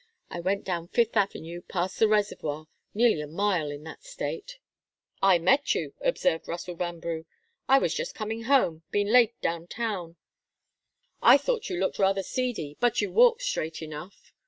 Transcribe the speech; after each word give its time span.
I 0.31 0.39
went 0.39 0.63
down 0.63 0.87
Fifth 0.87 1.15
Avenue, 1.15 1.61
past 1.61 1.99
the 1.99 2.07
reservoir 2.07 2.65
nearly 2.91 3.21
a 3.21 3.27
mile 3.27 3.69
in 3.69 3.83
that 3.83 4.03
state." 4.03 4.57
"I 5.21 5.37
met 5.37 5.75
you," 5.75 5.93
observed 6.01 6.47
Russell 6.47 6.73
Vanbrugh. 6.75 7.25
"I 7.69 7.77
was 7.77 7.93
just 7.93 8.15
coming 8.15 8.45
home 8.45 8.81
been 8.89 9.11
late 9.13 9.39
down 9.41 9.67
town. 9.67 10.15
I 11.21 11.37
thought 11.37 11.69
you 11.69 11.77
looked 11.77 11.99
rather 11.99 12.23
seedy, 12.23 12.75
but 12.79 12.99
you 12.99 13.11
walked 13.11 13.43
straight 13.43 13.83
enough." 13.83 14.33